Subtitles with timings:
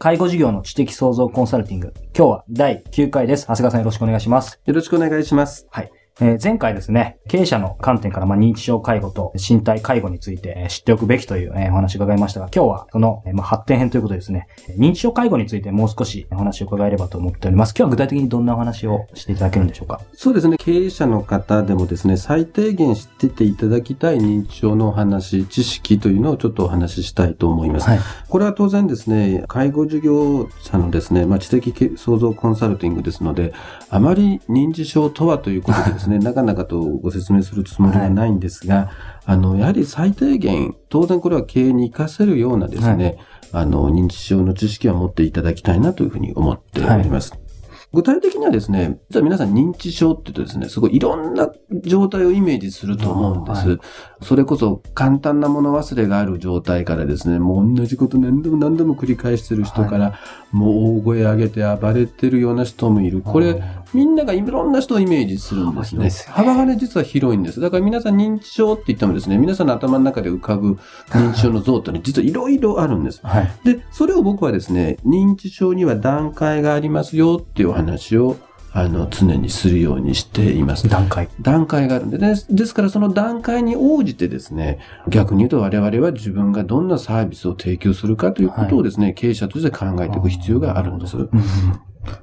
[0.00, 1.92] 介護事業の知的創造コンサルティング。
[2.16, 3.48] 今日は第9回です。
[3.48, 4.60] 長谷川さんよろしくお願いします。
[4.64, 5.66] よろしくお願いします。
[5.72, 5.90] はい。
[6.20, 17.70] えー、前回ですね、経営者の観点から、まあ、認知症介護と身体介護について知っておくべきという、えー、お話を伺いましたが、今日はその、えー、まあ、発展編ということですね、認知症介護についてもう少しお話を伺えればと思っております。
[17.70, 20.00] 今日は具体的にどんなお話をしていただけるんでしょうか？
[20.12, 27.88] そうですね、経営者の方でもですね、最低限知ってていただきたい認知症のお話、知識というのをちょっとお話ししたいと思います。
[27.88, 33.52] はい、これは当然ですね、介護事業者のですね、まあ、知的創造コンサルティングですので、
[33.88, 38.88] あまり認知症とはということでですね、なかなかとご説明するつもりはないんですが、はい、
[39.26, 43.04] あの、やはり最低限、当然これは経営に活かせるようなですね、
[43.52, 47.32] はい、あの、認知症の知識は持っていただきたいなというふうに思っております。
[47.32, 47.48] はい
[47.90, 51.50] 具体的にはですね、実は皆さん認知症って言うとですね、すごいいろんな
[51.84, 53.68] 状態をイメージすると思うんです。
[53.68, 53.78] はい、
[54.22, 60.18] それこそ簡単な物忘れがある状態からですね、もう同じこと何度も何度も繰り返してる人から、は
[60.52, 63.22] い、もう大声上げて暴れてるような人もいる。
[63.22, 63.62] これ、
[63.94, 66.10] みんながいろんな人をイメージするんですね。
[66.28, 67.60] 幅がね、実は広いんです。
[67.60, 73.20] だから皆さん認知症って言ってもですね、皆さんの頭の中で浮かぶ認知症の像ってね、実はいろいろあるんです。
[73.22, 78.36] はい、で、それを僕はですね、認知症には段階がありますよっていうお話を
[78.72, 80.88] あの、常にするようにしています。
[80.88, 81.28] 段階。
[81.40, 82.34] 段階があるんでね。
[82.50, 91.16] ですからその段階に応じてですね、逆に言うと我々は自分がどんなサービスを提供するかということをですね、はい、経営者として考えていく必要があるんです。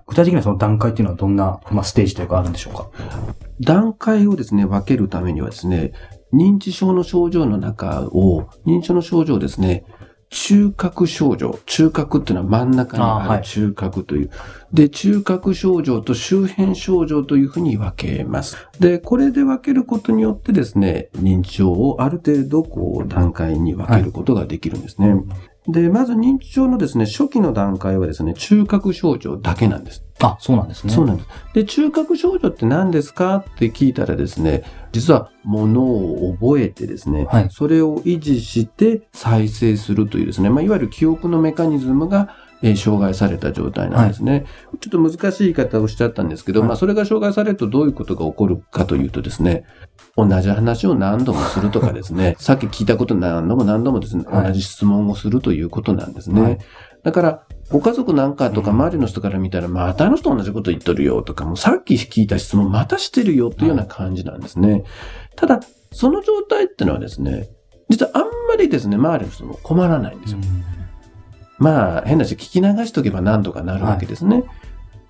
[0.08, 2.90] 具体的にはその段階っていうのはどんな、まあ、ステージというかあるんでしょうか？
[3.62, 5.94] 段階をですね、分けるためにはですね、
[6.34, 9.86] 認知症の症状の中を、認知症の症状をですね、
[10.30, 11.60] 中核症状。
[11.66, 14.30] 中核っていうのは真ん中にある中核という。
[14.30, 14.36] は
[14.74, 18.58] い、で、中核症状と周辺症状というふうに分けます。
[18.80, 25.14] で、これで分けることによってですね、認知症をある程度こう段階に分けることができるんですね。
[25.14, 25.24] はい
[25.68, 30.04] で、まず認知症のですね、初期の段階はですね、中核症状だけなんです。
[30.22, 30.94] あ、そうなんですね。
[30.94, 31.30] そうなんです。
[31.54, 33.38] で、中核症状って何ですか？
[33.38, 44.44] って聞いたらですね、実は物を覚えてですね、はい、それを維持して再生するというですね、まあ、いわゆる記憶のメカニズムがえー、障害された状態なんですね、はい、
[44.80, 49.66] ちょっと難しい言い方をしちゃったんですけど、はい、まあそれが障害されるとどういうことが起こるかというとですね、
[50.18, 56.58] 同じ話を何度もするとかですね、 さっき聞いたこと何度も何度もですね、同じ質問をするということなんですね。
[57.04, 64.86] だから、ご家族なんかとか周りの人から見たら、またあの人同じこと言っとるよとか、もうさっき聞いた質問またしてるよというような感じなんですね。
[65.36, 65.60] ただ、
[65.92, 67.50] その状態ってのはですね、
[67.90, 70.40] 実はあんまりですね、周りの人も困らないんですよ。
[71.58, 74.38] まあ、変な話、聞き流しとけば何とかなるわけですね。
[74.38, 74.46] はい、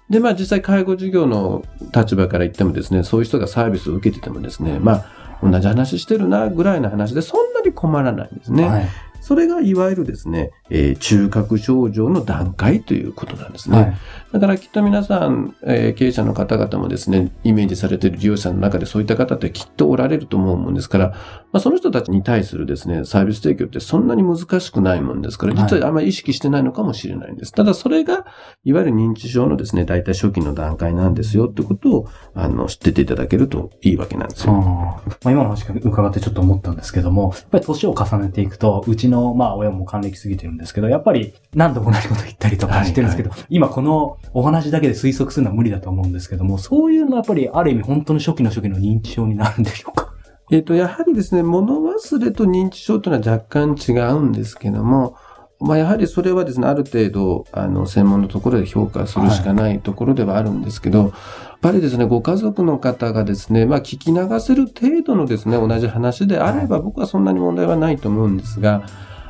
[0.09, 1.63] で、まあ実際介護事業の
[1.93, 5.05] 立場から言ってもですね、そういう人がサービスを受けててもですね、まあ、
[5.43, 8.67] 同じ話してるなぐらいの話でそんなに困らないんですね。
[8.67, 8.87] はい、
[9.21, 13.77] それがいわゆるですね、えー、中核症状の段階ということなんですね。
[13.77, 13.95] はい、
[14.33, 21.13] だからきっと皆さん、えー、経営者の方々もですね、イメージされている利用者の中でそういった方ってきっとおられると思うもんですから、
[21.55, 27.53] まあ、その人たちに対するですね、サービス提供ってそんなに難しくないもんですから、実はあまり意識してないのかもしれないんです。
[27.53, 28.25] ただそれが、
[28.65, 34.51] いわゆる認知症のですね、大体初期の段階なんですよってことを、あの、知ってていただけるといいわけなんですよ。
[34.51, 50.04] まあ、今の話伺ってちょっと思ったんですけども、やっぱり年を重ねていくと、うちの、まあ、親も還暦すぎてるんですけど、やっぱり何度も同じこと言ったりとかしてるんですけど、はいはい、今このお話だけで推測するのは無理だと思うんですけども、そういうのはやっぱりある意味本当の初期の初期の認知症になるんでしょうか？
[50.51, 55.17] えっ、と、やはりですね、物忘れと認知症というのは若干違うんですけども、
[55.59, 68.83] まあ、やはりそれはですね、ある程度、あの、専門のところで評価するしかないところではあるんですけど、はい、やっぱりですね、ご家族の方がですね、まあ、聞き流せる程度のですね、同じ話であれば、僕はそんなに問題はないと思うんですが、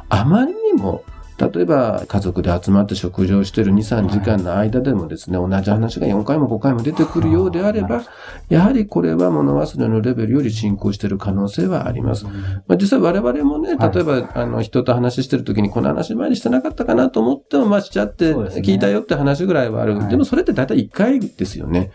[0.10, 1.04] あまりにも
[1.38, 8.04] 例えば家族で集まって食事をしている2、3時間の間でもですね、同じ話が4回も5回も出てくるようであれば、
[8.48, 12.26] やはりこれは物忘れのレベルより進行している可能性はあります。
[12.26, 12.32] ま
[12.70, 20.08] あ、実際我々もね、例えば、あの人と話してる時にこの話前にしてなかったかなと思っても、まあしちゃって聞いたよって話ぐらいはある。
[20.08, 21.92] でもそれって大体1回ですよね。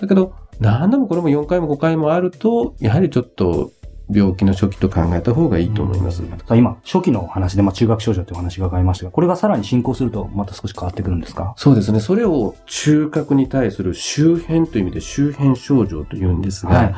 [0.00, 3.72] だけど、何度もこれも4回も5回もあると、やはりちょっと
[4.08, 6.22] 病気の初期と考えた方がいいと思います。
[6.22, 11.54] うん、今、初期の話で、まあ、中学症状という話が伺いましたが、これがさらに進行すると、また少し変わってくるんですか？
[11.56, 12.00] そうですね。
[12.00, 16.94] それを中核に対する周辺という意味で周辺症状というんですが、はい、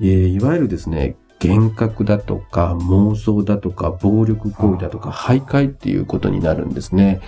[0.00, 7.20] えー、いわゆるですね、幻覚だとか妄想だとか暴力行為だとか徘徊っていうことになるんですね。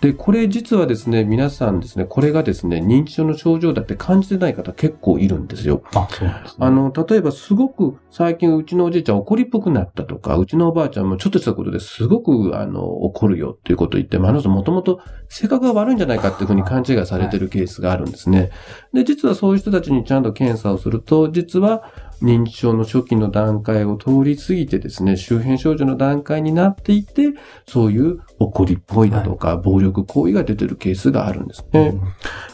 [0.00, 5.82] で、これ実はですね、皆さんですね、これがですね、認知症の症状だって感じてない方結構いるんですよ。
[5.94, 6.66] あ、そうなんですね。
[6.66, 18.50] あの、例えばすごく最近うちのおじいちゃん怒りっぽくなったとか、うちのおばあちゃんもちょっとしたことですごく、あの、怒るよっていうことを言って、まあ、の人もともと性格が悪いんじゃないかっていうふうに勘違いされてるケースがあるんですね。
[18.94, 21.84] で、実はそういう人たちにちゃんと検査をすると、実は、
[22.22, 27.28] 認知症の初期の段階を通り過ぎてですね、周辺症状の段階になっていて、
[27.66, 31.94] そういう怒りっぽいだとか、暴力行為が出てるケースがあるんですね。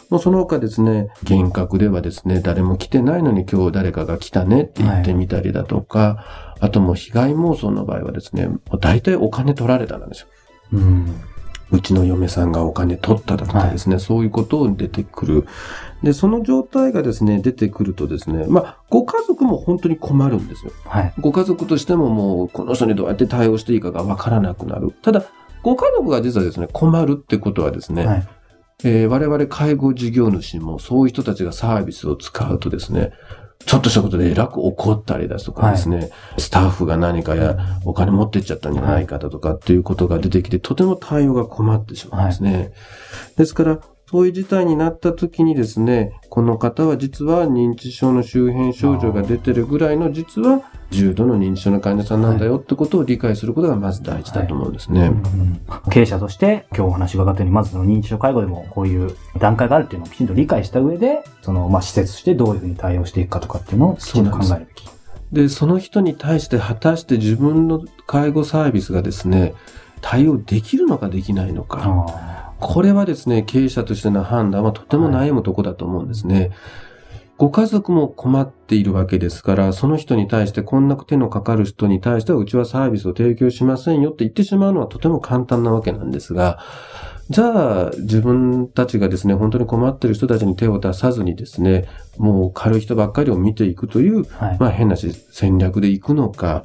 [0.08, 8.48] もうその他ですね、幻覚ではですね、誰も来てないのに今日誰かが来たねって言ってみたりだとか、はい、あともう被害妄想の場合はですね、
[8.80, 10.28] 大体お金取られたなんですよ。
[10.72, 11.20] うん
[11.72, 15.46] うちの嫁さんがお金取っただとかですね、はい、そういうことを出てくる。
[16.02, 20.72] で、その状態がですね、出てくるとですね、まあ、ご家族も本当に困るんですよ。
[20.84, 21.14] はい。
[21.18, 24.92] ご家族としてももう、この人にどうやって対応していいかがわからなくなる。
[25.02, 25.24] ただ、
[25.62, 28.28] ご家族が実はですね、困るってことはですね、はい、
[28.84, 33.12] えー、我々介護事業主もそういう人たちがサービスを使うとですね、
[33.64, 42.54] ちょっとしたことで偉く怒ったりだとかですね、はい、スタッフが何かやお金持ってっちゃったんじゃないかだとかっていうことが出てきて、とても対応が困ってしまうんですね。
[42.54, 42.72] はい、
[43.36, 55.00] ですから、そういう事態になった時にですね、この方は実は認知症の周辺症状が出てるぐらいの実は重度の認知症の患者さんなんだよってことを理解することがまず大事だと思うんですね。
[55.00, 55.60] はいうん
[55.90, 64.88] 経営者として今日お話伺ったように、まずその認知症介護でもこういう段階があるっていうのをきちんと理解した上で、そのまあ施設としてどういうふうに対応していくかとかっていうのをきちんと考えるべき。
[65.32, 69.54] で、その人に対して果たして自分の介護サービスがですね、
[70.00, 72.35] 対応できるのかできないのか。
[72.60, 76.50] これはですね、経営者としての判断はとても悩むとこだと思うんですね。
[77.38, 86.58] ご家族も困っているわけですから、その人に対してこんな手のかかる人に対してはうちはサービスを提供しませんよって言ってしまうのはとても簡単なわけなんですが、
[87.28, 91.86] じゃあ自分たちがですね、本当に困っている人たちに手を出さずにですね、
[92.16, 96.62] もう軽い人ばっかりを見ていくという、はい、まあ変なし戦略でいくのか、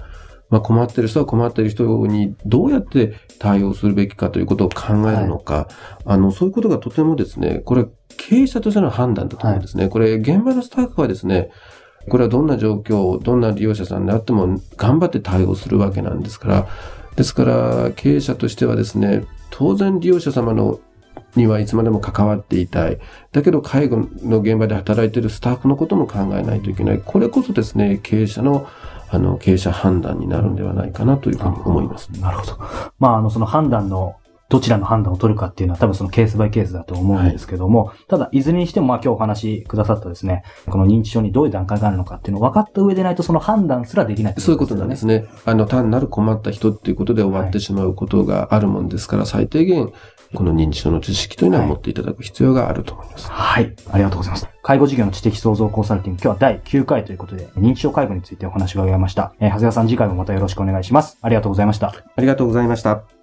[0.52, 5.66] まあ、困ってる人は困ってる人にどうやって対応するべきかということを考えるのか、はい、
[6.06, 7.86] あの、そういうことがとてもですね、これ、
[8.18, 9.84] 経営者としての判断だと思うんですね。
[9.84, 11.50] はい、これ、現場のスタッフはですね、
[12.10, 16.68] これはどんな状況、どんな利用者さんであっても頑張って対応するわけなんですから、
[17.16, 20.80] ですから、経営者としてはですね、当然利用者様の
[21.36, 23.00] にはいつまでも関わっていたい。
[23.32, 27.02] だけど介護の現場で働いているスタッフのことも考えないといけない。
[27.04, 28.68] これこそですね、経営者の
[29.14, 32.10] あの、経営者判断になるんではないかなというふうに思います。
[32.14, 32.58] なるほど。
[32.98, 34.16] まあ、あの、その判断の
[34.52, 45.26] どちらの判断を取るかっていうのは多分そのケースバイケースだと思うんですけども、はい、ただ、いずれにしてもまあ今日お話しくださったですね、この認知症にどういう段階があるのかっていうのを分かった上でないとその判断すらできない、ね、そういうことなんですね。
[45.46, 49.94] あの、単なる困った人っていうことで終わってしまうことがあるもんですから、はい、最低限、
[50.34, 53.30] この認知症の知識というのは持っていただく必要があると思います。
[53.30, 53.74] はい。
[53.92, 54.48] ありがとうございます。
[54.64, 59.34] 介護事業の知的創造コンサルティング、今日は第9回ということで、認知症介護についてお話が伺いました。
[59.40, 61.18] えー、長谷川さん次回もまたよろしくお願いします。
[61.22, 61.88] ありがとうございました。
[61.88, 63.21] ありがとうございました。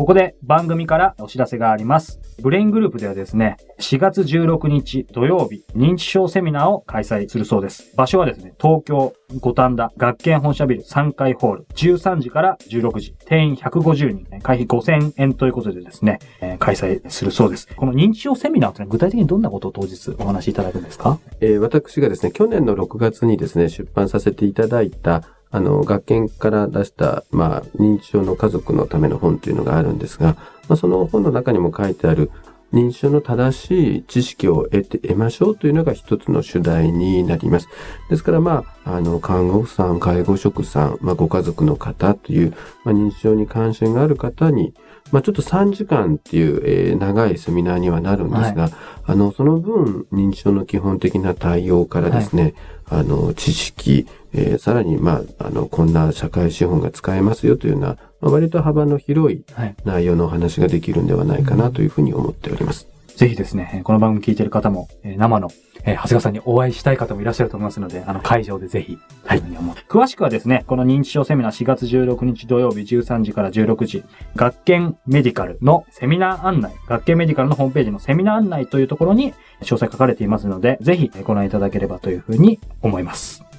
[0.00, 2.22] ここで番組からお知らせがあります。
[2.40, 7.94] ブレイングループではですね、4月16日土曜日、認知症セミナーを開催するそうです。
[7.96, 17.68] 場所はですね、東京五反田学研本社ビル3階ホール、13時から16時、定員150人、会費5000円ということでですね、えー、開催するそうです。
[17.76, 21.18] この認知症セミナーというのは具体的にどんなことを当日お話しいただくんですか？
[21.42, 30.36] えー、私がですね、去年の6月にですね、出版させていただいたあの、学研から出した、まあ、認知症の家族のための本というのがあるんですが、
[30.68, 32.30] まあ、その本の中にも書いてある、
[32.72, 37.68] 認知症の正しい知識を得て、得ましょうというのが一つの主題になります。
[38.08, 44.72] ですから、まあ、あの、看護婦さん、介護職さん、まあ、ご家族の方という、まあ、認知症に関心がある方に、
[45.10, 48.72] まあ、ちょっと3時間っていう、えー、長いセミナーにはなるんですが、はい、
[49.06, 59.44] あの、その分、認知症の基本的な対応からですね、はい、あの、知識、えー、さらに、まあ、あの、こんな社会資本が使えますよというような、まあ、割と幅の広い
[59.84, 62.86] 内容のお話ができるんではないかなというふうに思っております。
[63.16, 65.50] ぜひですね、この番組聞いている方も、生の
[65.84, 69.42] えー、長谷川さんにお会いしたい方もいらっしゃると思いますので、あの、会場でぜひ、はい、
[69.88, 74.04] 詳しくはですね、この認知症セミナー4月16日土曜日13時から16時、
[74.36, 83.49] 学研メディカルのセミナー案内、学研メディカルのホームページのセミナー案内というところに詳細書かれていますので、ぜひご覧いただければというふうに思います。